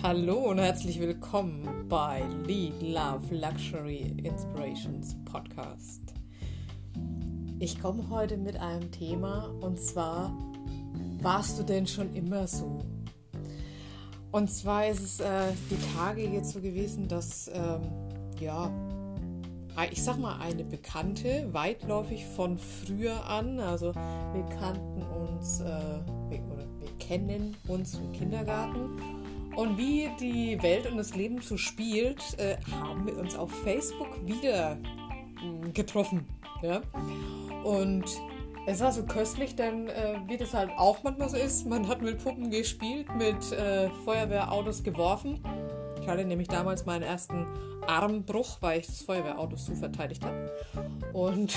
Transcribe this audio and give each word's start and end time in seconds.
Hallo 0.00 0.50
und 0.50 0.58
herzlich 0.58 1.00
willkommen 1.00 1.88
bei 1.88 2.22
Lead 2.46 2.80
Love 2.82 3.34
Luxury 3.34 4.14
Inspirations 4.22 5.16
Podcast. 5.24 6.14
Ich 7.58 7.80
komme 7.82 8.08
heute 8.08 8.36
mit 8.36 8.56
einem 8.60 8.92
Thema 8.92 9.52
und 9.60 9.80
zwar, 9.80 10.32
warst 11.20 11.58
du 11.58 11.64
denn 11.64 11.88
schon 11.88 12.14
immer 12.14 12.46
so? 12.46 12.78
Und 14.30 14.48
zwar 14.52 14.86
ist 14.86 15.00
es 15.00 15.18
äh, 15.18 15.52
die 15.68 15.96
Tage 15.96 16.28
jetzt 16.28 16.52
so 16.52 16.60
gewesen, 16.60 17.08
dass, 17.08 17.50
ähm, 17.52 17.82
ja, 18.38 18.70
ich 19.90 20.02
sag 20.04 20.20
mal, 20.20 20.38
eine 20.40 20.62
Bekannte, 20.62 21.48
weitläufig 21.50 22.24
von 22.24 22.56
früher 22.56 23.26
an, 23.26 23.58
also 23.58 23.92
wir 23.96 24.48
kannten 24.60 25.02
uns, 25.02 25.58
äh, 25.58 25.64
oder 25.66 26.66
wir 26.78 26.98
kennen 27.00 27.56
uns 27.66 27.94
im 27.94 28.12
Kindergarten 28.12 29.17
und 29.58 29.76
wie 29.76 30.08
die 30.20 30.62
Welt 30.62 30.88
und 30.88 30.98
das 30.98 31.16
Leben 31.16 31.40
so 31.40 31.56
spielt, 31.56 32.38
äh, 32.38 32.56
haben 32.70 33.04
wir 33.04 33.18
uns 33.18 33.34
auf 33.34 33.50
Facebook 33.64 34.24
wieder 34.24 34.76
mh, 35.42 35.70
getroffen. 35.74 36.24
Ja? 36.62 36.80
Und 37.64 38.04
es 38.68 38.78
war 38.78 38.92
so 38.92 39.02
köstlich, 39.02 39.56
denn 39.56 39.88
äh, 39.88 40.20
wie 40.28 40.36
das 40.36 40.54
halt 40.54 40.70
auch 40.76 41.02
manchmal 41.02 41.28
so 41.28 41.36
ist, 41.36 41.66
man 41.66 41.88
hat 41.88 42.02
mit 42.02 42.22
Puppen 42.22 42.52
gespielt, 42.52 43.08
mit 43.16 43.50
äh, 43.50 43.90
Feuerwehrautos 44.04 44.84
geworfen. 44.84 45.40
Hatte 46.08 46.24
nämlich 46.24 46.48
damals 46.48 46.86
meinen 46.86 47.02
ersten 47.02 47.46
Armbruch, 47.86 48.58
weil 48.60 48.80
ich 48.80 48.86
das 48.86 49.02
Feuerwehrauto 49.02 49.56
so 49.56 49.74
verteidigt 49.74 50.24
habe. 50.24 50.50
Und 51.12 51.56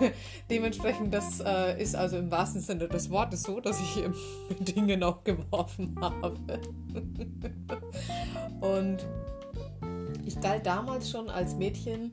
dementsprechend, 0.50 1.12
das 1.12 1.40
äh, 1.40 1.80
ist 1.80 1.94
also 1.94 2.16
im 2.16 2.30
wahrsten 2.30 2.60
Sinne 2.60 2.88
des 2.88 3.10
Wortes 3.10 3.42
so, 3.42 3.60
dass 3.60 3.80
ich 3.80 4.04
ähm, 4.04 4.14
Dinge 4.60 4.96
noch 4.96 5.22
geworfen 5.22 5.94
habe. 6.00 6.34
Und 8.60 9.06
ich 10.24 10.40
galt 10.40 10.64
damals 10.66 11.10
schon 11.10 11.28
als 11.28 11.54
Mädchen, 11.56 12.12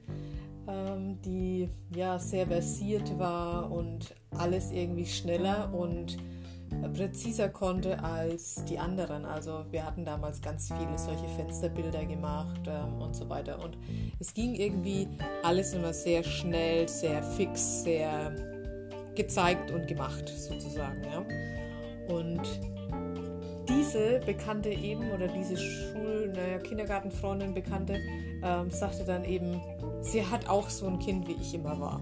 ähm, 0.67 1.21
die 1.23 1.69
ja 1.95 2.19
sehr 2.19 2.47
versiert 2.47 3.17
war 3.19 3.71
und 3.71 4.13
alles 4.37 4.71
irgendwie 4.71 5.05
schneller 5.05 5.73
und 5.73 6.17
präziser 6.93 7.49
konnte 7.49 8.03
als 8.03 8.63
die 8.65 8.79
anderen. 8.79 9.25
Also 9.25 9.65
wir 9.71 9.85
hatten 9.85 10.05
damals 10.05 10.41
ganz 10.41 10.67
viele 10.67 10.97
solche 10.97 11.27
Fensterbilder 11.35 12.05
gemacht 12.05 12.61
ähm, 12.67 13.01
und 13.01 13.15
so 13.15 13.29
weiter. 13.29 13.63
Und 13.63 13.77
es 14.19 14.33
ging 14.33 14.55
irgendwie 14.55 15.07
alles 15.43 15.73
immer 15.73 15.93
sehr 15.93 16.23
schnell, 16.23 16.87
sehr 16.87 17.23
fix, 17.23 17.83
sehr 17.83 18.33
gezeigt 19.15 19.71
und 19.71 19.87
gemacht 19.87 20.29
sozusagen. 20.29 21.03
Ja? 21.03 22.15
Und 22.15 22.41
diese 23.67 24.21
Bekannte 24.25 24.69
eben 24.69 25.11
oder 25.11 25.27
diese 25.27 25.57
Schul-, 25.57 26.31
naja, 26.33 26.59
Kindergartenfreundin 26.59 27.53
Bekannte 27.53 27.99
ähm, 28.43 28.69
sagte 28.69 29.03
dann 29.03 29.25
eben, 29.25 29.61
sie 30.01 30.25
hat 30.25 30.47
auch 30.47 30.69
so 30.69 30.87
ein 30.87 30.99
Kind, 30.99 31.27
wie 31.27 31.35
ich 31.41 31.53
immer 31.53 31.79
war. 31.79 32.01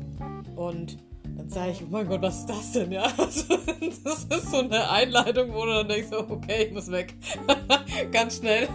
Und 0.56 0.98
dann 1.38 1.50
sage 1.50 1.72
ich, 1.72 1.82
oh 1.84 1.88
mein 1.90 2.08
Gott, 2.08 2.22
was 2.22 2.40
ist 2.40 2.50
das 2.50 2.72
denn? 2.72 2.92
Ja, 2.92 3.12
das 3.18 4.24
ist 4.24 4.52
so 4.52 4.58
eine 4.58 4.90
Einleitung, 4.90 5.54
wo 5.54 5.66
du 5.66 5.74
dann 5.74 5.88
denkst, 5.88 6.12
okay, 6.12 6.66
ich 6.68 6.74
muss 6.74 6.90
weg. 6.92 7.14
Ganz 8.12 8.38
schnell. 8.38 8.68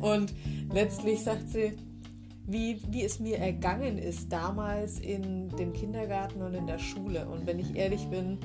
Und 0.00 0.32
letztlich 0.72 1.22
sagt 1.22 1.48
sie, 1.48 1.76
wie, 2.46 2.80
wie 2.88 3.04
es 3.04 3.18
mir 3.18 3.38
ergangen 3.38 3.98
ist 3.98 4.32
damals 4.32 5.00
in 5.00 5.48
dem 5.56 5.72
Kindergarten 5.72 6.42
und 6.42 6.54
in 6.54 6.66
der 6.66 6.78
Schule. 6.78 7.26
Und 7.26 7.46
wenn 7.46 7.58
ich 7.58 7.74
ehrlich 7.74 8.06
bin, 8.06 8.38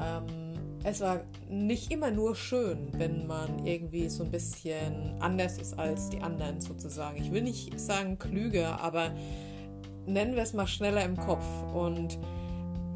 ähm, 0.00 0.46
es 0.84 1.00
war 1.00 1.22
nicht 1.50 1.90
immer 1.90 2.12
nur 2.12 2.36
schön, 2.36 2.92
wenn 2.92 3.26
man 3.26 3.66
irgendwie 3.66 4.08
so 4.08 4.22
ein 4.22 4.30
bisschen 4.30 5.20
anders 5.20 5.58
ist 5.58 5.76
als 5.76 6.10
die 6.10 6.20
anderen 6.20 6.60
sozusagen. 6.60 7.20
Ich 7.20 7.32
will 7.32 7.42
nicht 7.42 7.78
sagen 7.80 8.18
klüger, 8.18 8.80
aber 8.80 9.10
nennen 10.06 10.36
wir 10.36 10.42
es 10.44 10.52
mal 10.52 10.68
schneller 10.68 11.04
im 11.04 11.16
Kopf. 11.16 11.44
Und 11.74 12.18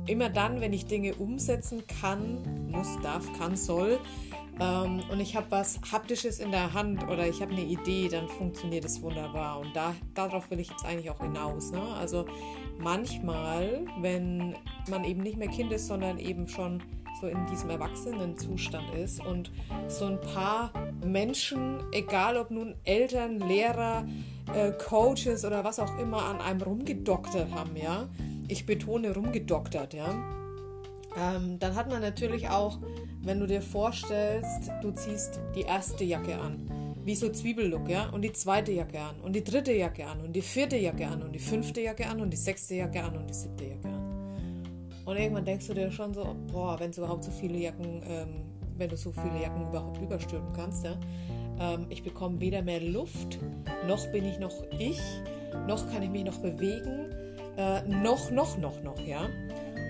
immer 0.06 0.28
dann, 0.28 0.60
wenn 0.60 0.72
ich 0.72 0.86
Dinge 0.86 1.14
umsetzen 1.14 1.84
kann, 1.86 2.70
muss, 2.70 2.98
darf, 3.02 3.26
kann, 3.38 3.56
soll, 3.56 3.98
ähm, 4.60 5.00
und 5.10 5.20
ich 5.20 5.34
habe 5.36 5.46
was 5.50 5.80
Haptisches 5.90 6.38
in 6.38 6.50
der 6.50 6.74
Hand 6.74 7.08
oder 7.08 7.26
ich 7.26 7.40
habe 7.40 7.52
eine 7.52 7.62
Idee, 7.62 8.08
dann 8.08 8.28
funktioniert 8.28 8.84
es 8.84 9.00
wunderbar. 9.00 9.58
Und 9.58 9.74
da, 9.74 9.94
darauf 10.14 10.50
will 10.50 10.60
ich 10.60 10.68
jetzt 10.68 10.84
eigentlich 10.84 11.10
auch 11.10 11.20
hinaus. 11.20 11.72
Ne? 11.72 11.82
Also 11.98 12.26
manchmal, 12.78 13.86
wenn 14.00 14.54
man 14.90 15.04
eben 15.04 15.22
nicht 15.22 15.38
mehr 15.38 15.48
Kind 15.48 15.72
ist, 15.72 15.86
sondern 15.86 16.18
eben 16.18 16.46
schon 16.46 16.82
so 17.20 17.26
in 17.26 17.46
diesem 17.46 17.70
Erwachsenenzustand 17.70 18.94
ist 18.94 19.24
und 19.24 19.50
so 19.88 20.06
ein 20.06 20.20
paar 20.20 20.72
Menschen, 21.04 21.80
egal 21.92 22.36
ob 22.36 22.50
nun 22.50 22.74
Eltern, 22.84 23.40
Lehrer, 23.40 24.06
äh, 24.54 24.72
Coaches 24.72 25.44
oder 25.44 25.64
was 25.64 25.78
auch 25.78 25.98
immer, 25.98 26.24
an 26.24 26.40
einem 26.40 26.62
rumgedoktert 26.62 27.50
haben, 27.52 27.76
ja, 27.76 28.08
ich 28.50 28.66
betone 28.66 29.14
rumgedoktert, 29.14 29.94
ja, 29.94 30.14
ähm, 31.16 31.58
dann 31.58 31.74
hat 31.74 31.88
man 31.88 32.00
natürlich 32.00 32.48
auch, 32.48 32.78
wenn 33.22 33.40
du 33.40 33.46
dir 33.46 33.62
vorstellst, 33.62 34.70
du 34.82 34.92
ziehst 34.92 35.40
die 35.54 35.62
erste 35.62 36.04
Jacke 36.04 36.38
an, 36.38 36.94
wie 37.04 37.14
so 37.14 37.30
Zwiebellook, 37.30 37.88
ja, 37.88 38.08
und 38.10 38.22
die 38.22 38.32
zweite 38.32 38.72
Jacke 38.72 39.00
an 39.00 39.20
und 39.20 39.34
die 39.34 39.42
dritte 39.42 39.72
Jacke 39.72 40.06
an 40.06 40.20
und 40.20 40.34
die 40.34 40.42
vierte 40.42 40.76
Jacke 40.76 41.06
an 41.06 41.22
und 41.22 41.32
die 41.32 41.40
fünfte 41.40 41.80
Jacke 41.80 42.06
an 42.06 42.20
und 42.20 42.30
die 42.30 42.36
sechste 42.36 42.74
Jacke 42.74 43.02
an 43.02 43.16
und 43.16 43.28
die 43.28 43.34
siebte 43.34 43.64
Jacke 43.64 43.88
an. 43.88 44.00
Und 45.04 45.16
irgendwann 45.16 45.44
denkst 45.44 45.66
du 45.66 45.74
dir 45.74 45.90
schon 45.90 46.14
so, 46.14 46.36
boah, 46.52 46.78
wenn 46.78 46.92
du 46.92 46.98
überhaupt 46.98 47.24
so 47.24 47.32
viele 47.32 47.58
Jacken, 47.58 48.02
ähm, 48.06 48.44
wenn 48.76 48.88
du 48.88 48.96
so 48.96 49.10
viele 49.10 49.42
Jacken 49.42 49.66
überhaupt 49.66 50.00
überstülpen 50.00 50.52
kannst, 50.52 50.84
ja, 50.84 50.96
ähm, 51.58 51.86
ich 51.88 52.04
bekomme 52.04 52.40
weder 52.40 52.62
mehr 52.62 52.80
Luft, 52.80 53.38
noch 53.88 54.06
bin 54.12 54.24
ich 54.24 54.38
noch 54.38 54.54
ich, 54.78 55.00
noch 55.66 55.90
kann 55.90 56.02
ich 56.02 56.10
mich 56.10 56.24
noch 56.24 56.38
bewegen, 56.38 57.10
äh, 57.60 57.82
noch, 57.86 58.30
noch, 58.30 58.56
noch, 58.56 58.82
noch, 58.82 58.98
ja. 59.06 59.28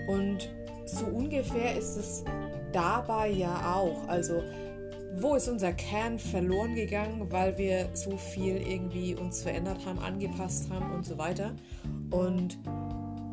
Und 0.07 0.49
so 0.85 1.05
ungefähr 1.05 1.77
ist 1.77 1.95
es 1.95 2.23
dabei 2.73 3.29
ja 3.29 3.75
auch. 3.75 4.07
Also, 4.09 4.43
wo 5.15 5.35
ist 5.35 5.47
unser 5.47 5.71
Kern 5.71 6.19
verloren 6.19 6.75
gegangen, 6.75 7.27
weil 7.29 7.57
wir 7.57 7.89
so 7.93 8.17
viel 8.17 8.57
irgendwie 8.57 9.15
uns 9.15 9.41
verändert 9.43 9.85
haben, 9.85 9.99
angepasst 9.99 10.69
haben 10.69 10.91
und 10.93 11.05
so 11.05 11.17
weiter. 11.17 11.55
Und 12.09 12.57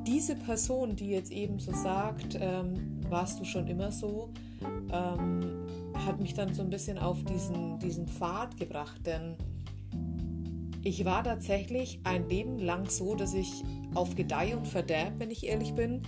diese 0.07 0.37
Person, 0.37 0.95
die 0.95 1.11
jetzt 1.11 1.33
eben 1.33 1.59
so 1.59 1.73
sagt, 1.73 2.39
ähm, 2.41 3.01
warst 3.09 3.41
du 3.41 3.45
schon 3.45 3.67
immer 3.67 3.91
so, 3.91 4.31
ähm, 4.93 5.67
hat 5.95 6.21
mich 6.21 6.35
dann 6.35 6.55
so 6.55 6.63
ein 6.63 6.71
bisschen 6.71 6.99
auf 6.99 7.23
diesen, 7.25 7.79
diesen 7.81 8.07
Pfad 8.07 8.57
gebracht, 8.57 9.01
denn 9.05 9.37
ich 10.83 11.05
war 11.05 11.25
tatsächlich 11.25 12.01
ein 12.05 12.29
Leben 12.29 12.59
lang 12.59 12.89
so, 12.89 13.15
dass 13.15 13.35
ich 13.35 13.65
auf 13.95 14.15
Gedeih 14.15 14.57
und 14.57 14.67
Verderb, 14.67 15.15
wenn 15.19 15.31
ich 15.31 15.47
ehrlich 15.47 15.75
bin, 15.75 16.03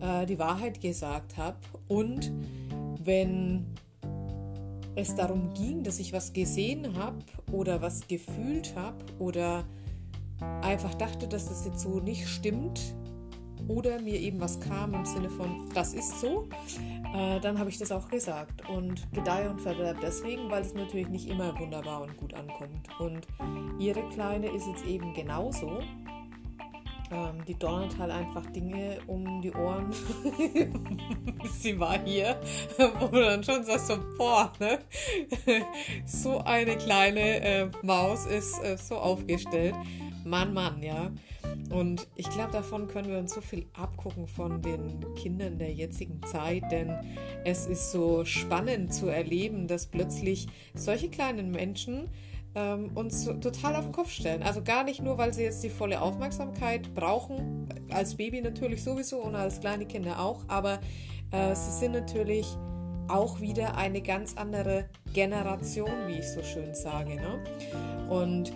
äh, 0.00 0.26
die 0.26 0.38
Wahrheit 0.38 0.80
gesagt 0.80 1.36
habe. 1.36 1.58
Und 1.88 2.32
wenn 3.02 3.66
es 4.94 5.14
darum 5.14 5.52
ging, 5.54 5.82
dass 5.82 5.98
ich 5.98 6.12
was 6.12 6.32
gesehen 6.32 6.96
habe 6.96 7.18
oder 7.52 7.82
was 7.82 8.08
gefühlt 8.08 8.74
habe 8.74 9.04
oder 9.18 9.64
einfach 10.62 10.94
dachte, 10.94 11.28
dass 11.28 11.48
das 11.48 11.64
jetzt 11.64 11.80
so 11.80 12.00
nicht 12.00 12.26
stimmt 12.26 12.80
oder 13.68 14.00
mir 14.00 14.18
eben 14.18 14.40
was 14.40 14.60
kam 14.60 14.94
im 14.94 15.04
Sinne 15.04 15.30
von, 15.30 15.68
das 15.74 15.94
ist 15.94 16.20
so, 16.20 16.48
äh, 17.14 17.40
dann 17.40 17.58
habe 17.58 17.70
ich 17.70 17.78
das 17.78 17.92
auch 17.92 18.08
gesagt. 18.08 18.68
Und 18.68 19.10
Gedeih 19.12 19.48
und 19.50 19.60
Verderb 19.60 19.98
deswegen, 20.00 20.50
weil 20.50 20.62
es 20.62 20.74
natürlich 20.74 21.08
nicht 21.08 21.28
immer 21.28 21.58
wunderbar 21.58 22.02
und 22.02 22.16
gut 22.16 22.34
ankommt. 22.34 22.88
Und 22.98 23.26
ihre 23.78 24.02
Kleine 24.10 24.48
ist 24.48 24.66
jetzt 24.66 24.84
eben 24.86 25.14
genauso. 25.14 25.80
Ähm, 27.08 27.44
die 27.46 27.54
donnert 27.54 27.96
halt 27.98 28.10
einfach 28.10 28.44
Dinge 28.46 28.98
um 29.06 29.40
die 29.40 29.52
Ohren. 29.52 29.92
Sie 31.58 31.78
war 31.78 32.02
hier, 32.04 32.40
wo 32.98 33.06
du 33.06 33.22
dann 33.22 33.44
schon 33.44 33.62
sagst, 33.62 33.86
so, 33.86 33.98
boah, 34.18 34.52
ne? 34.58 34.80
so 36.04 36.38
eine 36.38 36.76
kleine 36.76 37.40
äh, 37.42 37.70
Maus 37.82 38.26
ist 38.26 38.58
äh, 38.58 38.76
so 38.76 38.96
aufgestellt. 38.96 39.76
Mann, 40.24 40.52
Mann, 40.52 40.82
ja. 40.82 41.12
Und 41.70 42.06
ich 42.14 42.28
glaube, 42.30 42.52
davon 42.52 42.86
können 42.86 43.08
wir 43.10 43.18
uns 43.18 43.34
so 43.34 43.40
viel 43.40 43.66
abgucken 43.74 44.26
von 44.26 44.62
den 44.62 45.14
Kindern 45.14 45.58
der 45.58 45.72
jetzigen 45.72 46.22
Zeit, 46.22 46.62
denn 46.70 46.92
es 47.44 47.66
ist 47.66 47.92
so 47.92 48.24
spannend 48.24 48.94
zu 48.94 49.08
erleben, 49.08 49.66
dass 49.66 49.86
plötzlich 49.86 50.46
solche 50.74 51.08
kleinen 51.08 51.50
Menschen 51.50 52.08
ähm, 52.54 52.90
uns 52.94 53.24
total 53.24 53.76
auf 53.76 53.84
den 53.84 53.92
Kopf 53.92 54.10
stellen. 54.10 54.42
Also 54.42 54.62
gar 54.62 54.84
nicht 54.84 55.02
nur, 55.02 55.18
weil 55.18 55.34
sie 55.34 55.42
jetzt 55.42 55.62
die 55.62 55.70
volle 55.70 56.00
Aufmerksamkeit 56.00 56.94
brauchen, 56.94 57.68
als 57.90 58.16
Baby 58.16 58.40
natürlich 58.40 58.82
sowieso 58.82 59.18
und 59.18 59.34
als 59.34 59.60
kleine 59.60 59.86
Kinder 59.86 60.20
auch, 60.20 60.44
aber 60.48 60.80
äh, 61.30 61.54
sie 61.54 61.72
sind 61.72 61.92
natürlich 61.92 62.46
auch 63.08 63.40
wieder 63.40 63.76
eine 63.76 64.00
ganz 64.00 64.36
andere 64.36 64.88
Generation, 65.12 65.90
wie 66.06 66.18
ich 66.18 66.28
so 66.28 66.42
schön 66.42 66.74
sage. 66.74 67.16
Ne? 67.16 67.44
Und 68.08 68.52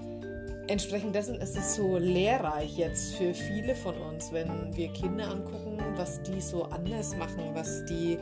entsprechend 0.71 1.15
dessen 1.15 1.35
ist 1.35 1.57
es 1.57 1.75
so 1.75 1.99
lehrreich 1.99 2.79
jetzt 2.79 3.17
für 3.17 3.35
viele 3.35 3.75
von 3.75 3.95
uns, 3.97 4.33
wenn 4.33 4.75
wir 4.77 4.89
Kinder 4.93 5.29
angucken, 5.29 5.79
was 5.97 6.23
die 6.23 6.41
so 6.41 6.65
anders 6.65 7.17
machen, 7.17 7.43
was 7.55 7.85
die 7.87 8.19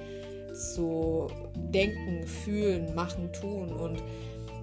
so 0.55 1.29
denken, 1.55 2.27
fühlen, 2.27 2.95
machen, 2.95 3.31
tun. 3.33 3.71
Und 3.71 4.03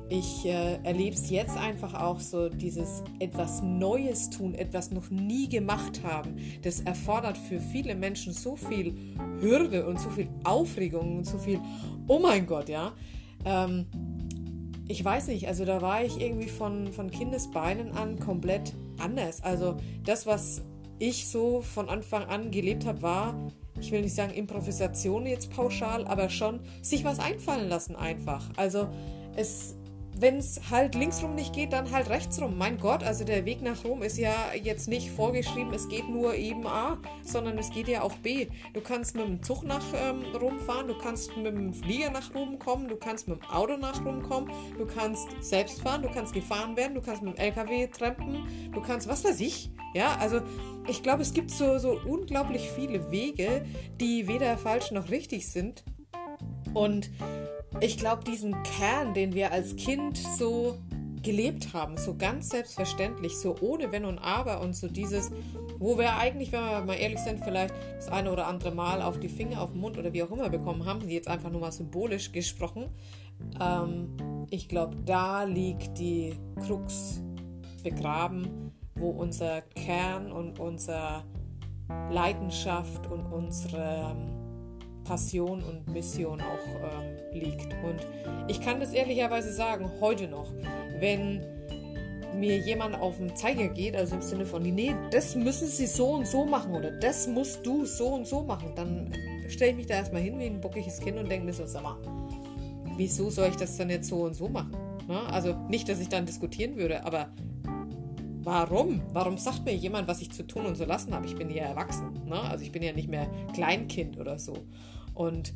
ich 0.10 0.46
äh, 0.46 0.80
erlebe 0.84 1.16
es 1.16 1.30
jetzt 1.30 1.58
einfach 1.58 1.94
auch 1.94 2.20
so, 2.20 2.50
dieses 2.50 3.04
etwas 3.20 3.62
Neues 3.62 4.32
tun, 4.32 4.56
etwas 4.56 4.92
noch 4.92 5.12
nie 5.12 5.48
gemacht 5.48 6.02
haben. 6.04 6.38
Das 6.64 6.82
erfordert 6.82 7.38
für 7.38 7.60
viele 7.60 7.94
Menschen 7.94 8.34
so 8.34 8.56
viel 8.56 8.96
Hürde 9.40 9.86
und 9.86 10.00
so 10.00 10.10
viel 10.10 10.28
Aufregung 10.44 11.18
und 11.18 11.26
so 11.26 11.38
viel, 11.38 11.60
oh 12.08 12.18
mein 12.18 12.48
Gott, 12.48 12.68
ja. 12.68 12.94
Ähm, 13.46 13.86
ich 14.88 15.04
weiß 15.04 15.28
nicht, 15.28 15.48
also 15.48 15.66
da 15.66 15.82
war 15.82 16.04
ich 16.04 16.20
irgendwie 16.22 16.50
von, 16.50 16.94
von 16.94 17.10
Kindesbeinen 17.10 17.92
an 17.94 18.20
komplett 18.20 18.74
anders. 19.00 19.44
Also 19.44 19.78
das, 20.04 20.26
was 20.26 20.62
ich 21.00 21.28
so 21.28 21.62
von 21.62 21.90
Anfang 21.90 22.26
an 22.26 22.52
gelebt 22.52 22.86
habe, 22.86 23.02
war, 23.02 23.52
ich 23.80 23.92
will 23.92 24.02
nicht 24.02 24.16
sagen 24.16 24.34
Improvisation 24.34 25.26
jetzt 25.26 25.52
pauschal, 25.52 26.06
aber 26.06 26.30
schon 26.30 26.60
sich 26.82 27.04
was 27.04 27.20
einfallen 27.20 27.68
lassen 27.68 27.96
einfach. 27.96 28.50
Also 28.56 28.88
es 29.36 29.76
wenn 30.18 30.38
es 30.38 30.62
halt 30.72 30.96
linksrum 30.96 31.36
nicht 31.36 31.54
geht, 31.54 31.74
dann 31.74 31.92
halt 31.92 32.10
rechtsrum. 32.10 32.58
Mein 32.58 32.78
Gott, 32.78 33.04
also 33.04 33.26
der 33.26 33.46
Weg 33.46 33.62
nach 33.62 33.84
Rom 33.84 34.02
ist 34.02 34.18
ja 34.18 34.34
jetzt 34.62 34.88
nicht 34.88 35.12
vorgeschrieben, 35.12 35.74
es 35.74 35.90
geht 35.90 36.08
nur 36.08 36.36
eben 36.36 36.66
A, 36.68 36.98
sondern 37.24 37.58
es 37.58 37.70
geht 37.70 37.88
ja 37.88 38.02
auch 38.02 38.16
B. 38.18 38.48
Du 38.74 38.82
kannst 38.82 39.16
mit 39.16 39.28
dem 39.28 39.44
Zug 39.44 39.64
nach 39.64 39.84
ähm, 39.94 40.24
Rom 40.40 40.60
fahren, 40.60 40.88
du 40.88 40.98
kannst 40.98 41.36
mit 41.36 41.48
dem 41.48 41.74
Flieger 41.74 42.12
nach 42.12 42.34
Rom 42.34 42.60
kommen, 42.60 42.88
du 42.88 42.96
kannst 42.96 43.28
mit 43.28 43.42
dem 43.42 43.50
Auto 43.50 43.76
nach 43.78 44.04
Rom 44.06 44.24
kommen, 44.24 44.50
du 44.78 44.86
kannst 44.86 45.28
selbst 45.42 45.82
fahren, 45.82 46.02
du 46.02 46.10
kannst 46.10 46.34
gefahren 46.34 46.78
werden, 46.78 46.96
du 46.96 47.02
kannst 47.02 47.22
mit 47.22 47.38
dem 47.38 47.44
LKW 47.44 47.88
trampen, 47.88 48.72
du 48.74 48.82
kannst 48.82 49.08
was 49.08 49.24
weiß 49.24 49.40
ich. 49.42 49.70
Ja, 49.94 50.16
also 50.20 50.42
ich 50.88 51.04
glaube, 51.04 51.22
es 51.22 51.34
gibt 51.34 51.52
so, 51.52 51.78
so 51.78 52.00
unglaublich 52.06 52.70
viele 52.70 53.12
Wege, 53.12 53.66
die 54.00 54.28
weder 54.28 54.58
falsch 54.58 54.92
noch 54.92 55.10
richtig 55.10 55.50
sind. 55.50 55.84
Und 56.74 57.10
ich 57.82 57.98
glaube, 57.98 58.24
diesen 58.24 58.56
Kern, 58.64 59.14
den 59.14 59.34
wir 59.34 59.52
als 59.52 59.76
Kind 59.76 60.18
so 60.18 60.78
gelebt 61.22 61.74
haben, 61.74 61.98
so 61.98 62.16
ganz 62.16 62.50
selbstverständlich, 62.50 63.38
so 63.38 63.56
ohne 63.60 63.92
Wenn 63.92 64.06
und 64.06 64.20
Aber 64.20 64.62
und 64.62 64.76
so 64.76 64.88
dieses, 64.88 65.32
wo 65.80 65.98
wir 65.98 66.16
eigentlich, 66.18 66.52
wenn 66.52 66.62
wir 66.62 66.82
mal 66.82 66.94
ehrlich 66.94 67.20
sind, 67.20 67.44
vielleicht 67.44 67.74
das 67.98 68.10
eine 68.10 68.32
oder 68.32 68.48
andere 68.48 68.72
Mal 68.72 69.02
auf 69.02 69.20
die 69.20 69.28
Finger, 69.28 69.62
auf 69.62 69.72
den 69.72 69.82
Mund 69.82 69.98
oder 69.98 70.14
wie 70.14 70.22
auch 70.24 70.32
immer 70.32 70.50
bekommen 70.50 70.86
haben, 70.86 71.10
jetzt 71.10 71.28
einfach 71.28 71.52
nur 71.52 71.62
mal 71.62 71.72
symbolisch 71.72 72.32
gesprochen. 72.32 72.90
Ähm, 73.60 74.46
ich 74.52 74.70
glaube, 74.70 74.98
da 75.04 75.44
liegt 75.44 75.98
die 75.98 76.36
Krux 76.66 77.24
begraben, 77.84 78.72
wo 78.96 79.10
unser 79.10 79.62
Kern 79.62 80.32
und 80.32 80.60
unsere 80.60 81.24
Leidenschaft 82.12 83.08
und 83.12 83.26
unsere 83.26 84.12
ähm, 84.12 84.35
Passion 85.06 85.64
und 85.64 85.88
Mission 85.94 86.42
auch 86.42 87.02
ähm, 87.02 87.40
liegt. 87.40 87.74
Und 87.84 88.06
ich 88.50 88.60
kann 88.60 88.80
das 88.80 88.92
ehrlicherweise 88.92 89.54
sagen, 89.54 89.90
heute 90.02 90.28
noch, 90.28 90.52
wenn 91.00 91.42
mir 92.36 92.58
jemand 92.58 92.96
auf 92.96 93.18
den 93.18 93.36
Zeiger 93.36 93.70
geht, 93.70 93.96
also 93.96 94.16
im 94.16 94.22
Sinne 94.22 94.46
von, 94.46 94.62
nee, 94.62 94.94
das 95.12 95.36
müssen 95.36 95.68
sie 95.68 95.86
so 95.86 96.10
und 96.10 96.28
so 96.28 96.46
machen 96.46 96.76
oder 96.76 96.92
das 96.92 97.28
musst 97.28 97.66
du 97.66 97.86
so 97.86 98.08
und 98.08 98.28
so 98.28 98.44
machen, 98.44 98.74
dann 98.76 99.14
stelle 99.48 99.72
ich 99.72 99.78
mich 99.78 99.86
da 99.86 99.96
erstmal 99.96 100.22
hin 100.22 100.38
wie 100.40 100.46
ein 100.46 100.60
bockiges 100.60 101.00
Kind 101.00 101.18
und 101.18 101.30
denke 101.30 101.46
mir 101.46 101.54
so, 101.54 101.66
sag 101.66 101.84
mal, 101.84 101.98
wieso 102.98 103.30
soll 103.30 103.50
ich 103.50 103.56
das 103.56 103.78
dann 103.78 103.90
jetzt 103.90 104.10
so 104.10 104.24
und 104.24 104.34
so 104.34 104.50
machen? 104.50 104.76
Ne? 105.08 105.20
Also 105.28 105.56
nicht, 105.70 105.88
dass 105.88 106.00
ich 106.00 106.10
dann 106.10 106.26
diskutieren 106.26 106.76
würde, 106.76 107.06
aber 107.06 107.30
warum? 108.46 109.02
Warum 109.12 109.38
sagt 109.38 109.66
mir 109.66 109.76
jemand, 109.76 110.08
was 110.08 110.22
ich 110.22 110.32
zu 110.32 110.46
tun 110.46 110.66
und 110.66 110.78
zu 110.78 110.86
lassen 110.86 111.14
habe? 111.14 111.26
Ich 111.26 111.36
bin 111.36 111.50
ja 111.50 111.64
erwachsen. 111.64 112.22
Ne? 112.26 112.40
Also 112.40 112.64
ich 112.64 112.72
bin 112.72 112.84
ja 112.84 112.94
nicht 112.94 113.10
mehr 113.10 113.28
Kleinkind 113.54 114.18
oder 114.18 114.40
so. 114.40 114.66
Und 115.14 115.54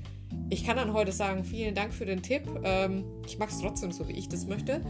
ich 0.49 0.65
kann 0.65 0.77
dann 0.77 0.93
heute 0.93 1.11
sagen, 1.11 1.43
vielen 1.43 1.75
Dank 1.75 1.93
für 1.93 2.05
den 2.05 2.21
Tipp. 2.21 2.43
Ähm, 2.63 3.03
ich 3.25 3.37
mache 3.37 3.51
es 3.51 3.59
trotzdem 3.59 3.91
so, 3.91 4.07
wie 4.07 4.13
ich 4.13 4.27
das 4.27 4.47
möchte. 4.47 4.81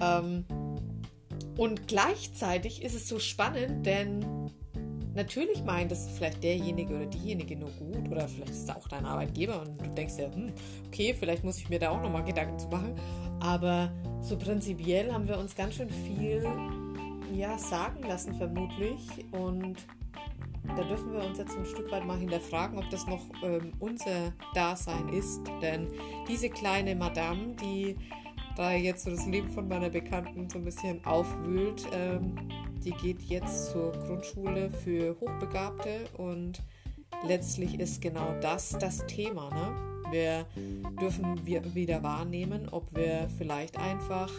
Ähm, 0.00 0.44
und 1.56 1.88
gleichzeitig 1.88 2.82
ist 2.82 2.94
es 2.94 3.08
so 3.08 3.18
spannend, 3.18 3.84
denn 3.84 4.24
natürlich 5.14 5.64
meint 5.64 5.90
es 5.92 6.08
vielleicht 6.08 6.42
derjenige 6.42 6.94
oder 6.94 7.06
diejenige 7.06 7.56
nur 7.56 7.70
gut 7.70 8.08
oder 8.10 8.28
vielleicht 8.28 8.50
ist 8.50 8.64
es 8.64 8.70
auch 8.70 8.88
dein 8.88 9.04
Arbeitgeber 9.04 9.60
und 9.60 9.80
du 9.80 9.90
denkst 9.90 10.14
ja, 10.18 10.32
hm, 10.32 10.52
okay, 10.86 11.14
vielleicht 11.18 11.44
muss 11.44 11.58
ich 11.58 11.68
mir 11.68 11.78
da 11.78 11.90
auch 11.90 12.00
nochmal 12.00 12.24
Gedanken 12.24 12.58
zu 12.58 12.68
machen. 12.68 12.94
Aber 13.40 13.90
so 14.20 14.38
prinzipiell 14.38 15.12
haben 15.12 15.26
wir 15.26 15.38
uns 15.38 15.54
ganz 15.56 15.74
schön 15.74 15.90
viel 15.90 16.46
ja, 17.32 17.58
sagen 17.58 18.02
lassen 18.02 18.34
vermutlich 18.34 19.08
und 19.32 19.76
da 20.76 20.84
dürfen 20.84 21.12
wir 21.12 21.24
uns 21.24 21.38
jetzt 21.38 21.56
ein 21.56 21.64
Stück 21.64 21.90
weit 21.90 22.06
mal 22.06 22.18
hinterfragen, 22.18 22.78
ob 22.78 22.88
das 22.90 23.06
noch 23.06 23.22
ähm, 23.42 23.72
unser 23.78 24.32
Dasein 24.54 25.08
ist. 25.08 25.40
Denn 25.62 25.88
diese 26.28 26.48
kleine 26.48 26.94
Madame, 26.94 27.56
die 27.60 27.96
da 28.56 28.72
jetzt 28.72 29.04
so 29.04 29.10
das 29.10 29.26
Leben 29.26 29.48
von 29.48 29.68
meiner 29.68 29.90
Bekannten 29.90 30.48
so 30.50 30.58
ein 30.58 30.64
bisschen 30.64 31.04
aufwühlt, 31.04 31.86
ähm, 31.92 32.36
die 32.84 32.92
geht 32.92 33.22
jetzt 33.22 33.72
zur 33.72 33.92
Grundschule 33.92 34.70
für 34.70 35.16
Hochbegabte 35.20 36.04
und 36.16 36.62
letztlich 37.26 37.78
ist 37.78 38.00
genau 38.00 38.34
das 38.40 38.70
das 38.78 39.06
Thema. 39.06 39.50
Ne? 39.50 40.12
Wir 40.12 40.46
dürfen 41.00 41.44
wir 41.44 41.74
wieder 41.74 42.02
wahrnehmen, 42.02 42.68
ob 42.70 42.94
wir 42.94 43.28
vielleicht 43.38 43.78
einfach 43.78 44.30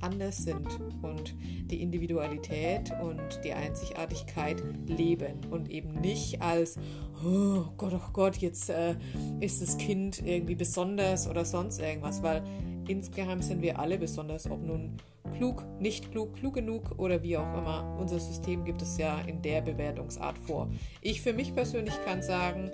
anders 0.00 0.38
sind 0.38 0.66
und 1.02 1.34
die 1.70 1.82
Individualität 1.82 2.92
und 3.02 3.40
die 3.44 3.52
Einzigartigkeit 3.52 4.62
leben 4.86 5.40
und 5.50 5.70
eben 5.70 6.00
nicht 6.00 6.42
als, 6.42 6.78
oh 7.24 7.64
Gott, 7.76 7.94
oh 7.94 8.10
Gott, 8.12 8.36
jetzt 8.38 8.70
äh, 8.70 8.96
ist 9.40 9.62
das 9.62 9.76
Kind 9.78 10.24
irgendwie 10.24 10.54
besonders 10.54 11.28
oder 11.28 11.44
sonst 11.44 11.80
irgendwas, 11.80 12.22
weil 12.22 12.42
insgeheim 12.88 13.42
sind 13.42 13.62
wir 13.62 13.78
alle 13.78 13.98
besonders, 13.98 14.50
ob 14.50 14.64
nun 14.64 14.96
klug, 15.36 15.64
nicht 15.78 16.10
klug, 16.10 16.34
klug 16.34 16.54
genug 16.54 16.98
oder 16.98 17.22
wie 17.22 17.36
auch 17.36 17.56
immer. 17.56 17.96
Unser 17.98 18.18
System 18.18 18.64
gibt 18.64 18.82
es 18.82 18.98
ja 18.98 19.20
in 19.20 19.42
der 19.42 19.60
Bewertungsart 19.60 20.38
vor. 20.38 20.68
Ich 21.00 21.22
für 21.22 21.32
mich 21.32 21.54
persönlich 21.54 21.94
kann 22.04 22.22
sagen, 22.22 22.70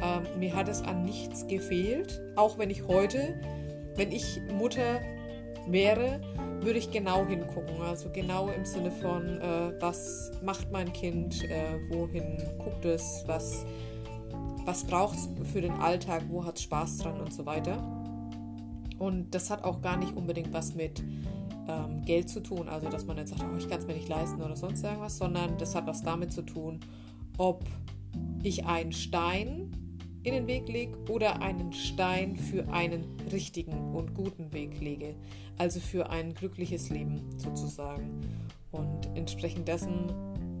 äh, 0.00 0.38
mir 0.38 0.54
hat 0.54 0.68
es 0.68 0.82
an 0.82 1.04
nichts 1.04 1.46
gefehlt, 1.46 2.20
auch 2.36 2.58
wenn 2.58 2.70
ich 2.70 2.86
heute, 2.86 3.40
wenn 3.96 4.12
ich 4.12 4.40
Mutter 4.52 5.00
wäre, 5.72 6.20
würde 6.60 6.78
ich 6.78 6.90
genau 6.90 7.26
hingucken. 7.26 7.80
Also 7.82 8.10
genau 8.10 8.48
im 8.48 8.64
Sinne 8.64 8.90
von, 8.90 9.40
äh, 9.40 9.80
was 9.80 10.32
macht 10.42 10.70
mein 10.72 10.92
Kind, 10.92 11.44
äh, 11.44 11.78
wohin 11.90 12.42
guckt 12.58 12.84
es, 12.84 13.24
was, 13.26 13.64
was 14.64 14.84
braucht 14.84 15.16
es 15.16 15.28
für 15.52 15.60
den 15.60 15.72
Alltag, 15.72 16.24
wo 16.28 16.44
hat 16.44 16.56
es 16.56 16.62
Spaß 16.64 16.98
dran 16.98 17.20
und 17.20 17.32
so 17.32 17.46
weiter. 17.46 17.78
Und 18.98 19.34
das 19.34 19.50
hat 19.50 19.64
auch 19.64 19.80
gar 19.80 19.96
nicht 19.96 20.16
unbedingt 20.16 20.52
was 20.52 20.74
mit 20.74 21.02
ähm, 21.68 22.02
Geld 22.04 22.28
zu 22.28 22.40
tun, 22.40 22.68
also 22.68 22.88
dass 22.88 23.06
man 23.06 23.16
jetzt 23.16 23.30
sagt, 23.30 23.44
oh, 23.44 23.56
ich 23.56 23.68
kann 23.68 23.78
es 23.78 23.86
mir 23.86 23.94
nicht 23.94 24.08
leisten 24.08 24.42
oder 24.42 24.56
sonst 24.56 24.82
irgendwas, 24.82 25.18
sondern 25.18 25.56
das 25.58 25.74
hat 25.74 25.86
was 25.86 26.02
damit 26.02 26.32
zu 26.32 26.42
tun, 26.42 26.80
ob 27.36 27.64
ich 28.42 28.66
einen 28.66 28.92
Stein 28.92 29.70
in 30.28 30.34
den 30.34 30.46
Weg 30.46 30.68
lege 30.68 30.96
oder 31.08 31.40
einen 31.40 31.72
Stein 31.72 32.36
für 32.36 32.68
einen 32.68 33.04
richtigen 33.32 33.94
und 33.94 34.14
guten 34.14 34.52
Weg 34.52 34.78
lege. 34.80 35.14
Also 35.56 35.80
für 35.80 36.10
ein 36.10 36.34
glückliches 36.34 36.90
Leben 36.90 37.22
sozusagen. 37.38 38.20
Und 38.70 39.08
entsprechend 39.14 39.66
dessen, 39.66 40.12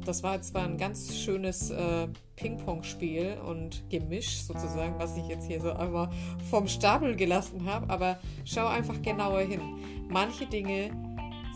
das 0.06 0.22
war 0.22 0.36
jetzt 0.36 0.48
zwar 0.48 0.64
ein 0.64 0.78
ganz 0.78 1.14
schönes 1.14 1.70
äh, 1.70 2.08
Ping-Pong-Spiel 2.36 3.36
und 3.46 3.84
Gemisch 3.90 4.42
sozusagen, 4.42 4.98
was 4.98 5.16
ich 5.18 5.28
jetzt 5.28 5.46
hier 5.46 5.60
so 5.60 5.72
einmal 5.72 6.08
vom 6.48 6.66
Stapel 6.66 7.14
gelassen 7.14 7.66
habe, 7.66 7.90
aber 7.90 8.18
schau 8.46 8.66
einfach 8.66 9.02
genauer 9.02 9.40
hin. 9.40 9.60
Manche 10.08 10.46
Dinge 10.46 10.90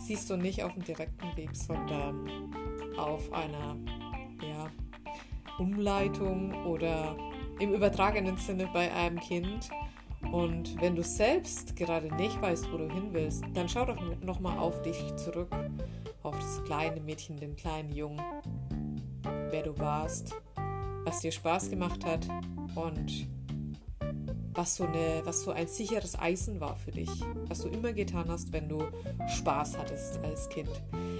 siehst 0.07 0.29
du 0.29 0.37
nicht 0.37 0.63
auf 0.63 0.75
dem 0.75 0.85
direkten 0.85 1.35
Weg, 1.37 1.57
sondern 1.57 2.29
auf 2.99 3.33
einer 3.33 3.77
ja, 4.43 4.71
Umleitung 5.59 6.53
oder 6.67 7.17
im 7.63 7.73
übertragenen 7.73 8.37
Sinne 8.39 8.69
bei 8.73 8.93
einem 8.93 9.21
Kind. 9.21 9.71
Und 10.33 10.81
wenn 10.81 10.97
du 10.97 11.03
selbst 11.05 11.77
gerade 11.77 12.13
nicht 12.17 12.41
weißt, 12.43 12.73
wo 12.73 12.77
du 12.77 12.93
hin 12.93 13.11
willst, 13.13 13.45
dann 13.55 13.69
schau 13.69 13.85
doch 13.85 13.97
nochmal 14.21 14.59
auf 14.59 14.83
dich 14.83 15.15
zurück, 15.17 15.55
auf 16.23 16.37
das 16.37 16.65
kleine 16.65 17.01
Mädchen, 17.01 17.39
den 17.39 17.55
kleinen 17.55 17.91
Jungen, 17.91 18.21
wer 19.51 19.63
du 19.63 19.79
warst, 19.79 20.35
was 21.05 21.21
dir 21.21 21.31
Spaß 21.31 21.71
gemacht 21.71 22.05
hat 22.05 22.27
und 22.75 23.29
was 24.55 24.77
so, 24.77 24.85
eine, 24.85 25.23
was 25.25 25.43
so 25.43 25.53
ein 25.53 25.67
sicheres 25.67 26.19
Eisen 26.19 26.61
war 26.61 26.77
für 26.77 26.91
dich, 26.91 27.11
was 27.49 27.61
du 27.61 27.69
immer 27.69 27.93
getan 27.93 28.29
hast, 28.29 28.53
wenn 28.53 28.69
du 28.69 28.83
Spaß 29.29 29.79
hattest 29.79 30.19
als 30.25 30.49
Kind. 30.49 30.71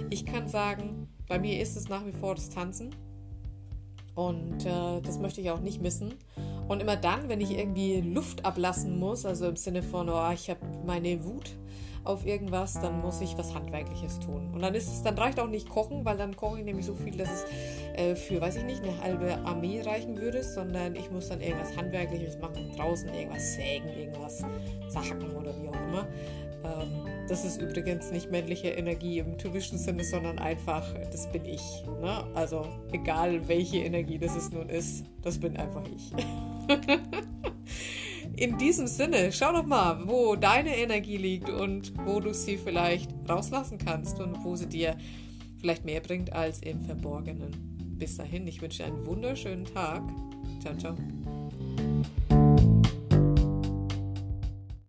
Ich 0.09 0.25
kann 0.25 0.47
sagen, 0.47 1.07
bei 1.27 1.39
mir 1.39 1.61
ist 1.61 1.77
es 1.77 1.89
nach 1.89 2.05
wie 2.05 2.11
vor 2.11 2.35
das 2.35 2.49
Tanzen. 2.49 2.93
Und 4.15 4.65
äh, 4.65 5.01
das 5.01 5.19
möchte 5.19 5.41
ich 5.41 5.49
auch 5.51 5.59
nicht 5.59 5.81
missen. 5.81 6.13
Und 6.67 6.81
immer 6.81 6.95
dann, 6.95 7.29
wenn 7.29 7.41
ich 7.41 7.57
irgendwie 7.57 8.01
Luft 8.01 8.45
ablassen 8.45 8.99
muss, 8.99 9.25
also 9.25 9.47
im 9.47 9.55
Sinne 9.55 9.83
von, 9.83 10.09
oh, 10.09 10.31
ich 10.31 10.49
habe 10.49 10.61
meine 10.85 11.23
Wut 11.25 11.55
auf 12.03 12.25
irgendwas, 12.25 12.73
dann 12.73 13.01
muss 13.01 13.21
ich 13.21 13.37
was 13.37 13.53
Handwerkliches 13.53 14.19
tun. 14.19 14.51
Und 14.53 14.61
dann 14.61 14.75
ist 14.75 14.87
es, 14.87 15.03
dann 15.03 15.17
reicht 15.17 15.39
auch 15.39 15.47
nicht 15.47 15.69
kochen, 15.69 16.03
weil 16.03 16.17
dann 16.17 16.35
koche 16.35 16.59
ich 16.59 16.65
nämlich 16.65 16.85
so 16.85 16.95
viel, 16.95 17.15
dass 17.15 17.29
es 17.31 17.45
äh, 17.95 18.15
für, 18.15 18.41
weiß 18.41 18.57
ich 18.57 18.63
nicht, 18.65 18.83
eine 18.83 19.01
halbe 19.01 19.37
Armee 19.45 19.81
reichen 19.81 20.19
würde, 20.19 20.43
sondern 20.43 20.95
ich 20.95 21.09
muss 21.11 21.29
dann 21.29 21.41
irgendwas 21.41 21.75
Handwerkliches 21.77 22.37
machen, 22.39 22.71
draußen 22.75 23.09
irgendwas 23.13 23.53
sägen, 23.55 23.87
irgendwas 23.97 24.43
zacken 24.89 25.35
oder 25.35 25.53
wie 25.61 25.69
auch 25.69 25.87
immer. 25.87 26.07
Ähm, 26.63 27.27
das 27.27 27.45
ist 27.45 27.61
übrigens 27.61 28.11
nicht 28.11 28.31
männliche 28.31 28.69
Energie 28.69 29.19
im 29.19 29.37
typischen 29.37 29.77
Sinne, 29.77 30.03
sondern 30.03 30.39
einfach, 30.39 30.85
das 31.11 31.31
bin 31.31 31.45
ich. 31.45 31.61
Ne? 32.01 32.23
Also 32.33 32.65
egal 32.91 33.47
welche 33.47 33.77
Energie 33.77 34.17
das 34.17 34.35
es 34.35 34.51
nun 34.51 34.69
ist, 34.69 35.05
das 35.21 35.39
bin 35.39 35.57
einfach 35.57 35.83
ich. 35.95 36.11
In 38.35 38.57
diesem 38.57 38.87
Sinne, 38.87 39.31
schau 39.31 39.51
doch 39.51 39.65
mal, 39.65 40.07
wo 40.07 40.35
deine 40.35 40.75
Energie 40.75 41.17
liegt 41.17 41.49
und 41.49 41.93
wo 42.05 42.19
du 42.19 42.33
sie 42.33 42.57
vielleicht 42.57 43.11
rauslassen 43.29 43.77
kannst 43.77 44.19
und 44.19 44.43
wo 44.43 44.55
sie 44.55 44.67
dir 44.67 44.95
vielleicht 45.59 45.85
mehr 45.85 46.01
bringt 46.01 46.33
als 46.33 46.59
im 46.59 46.81
Verborgenen. 46.81 47.51
Bis 47.97 48.17
dahin, 48.17 48.47
ich 48.47 48.61
wünsche 48.61 48.83
dir 48.83 48.87
einen 48.87 49.05
wunderschönen 49.05 49.65
Tag. 49.65 50.01
Ciao, 50.61 50.75
ciao. 50.75 50.97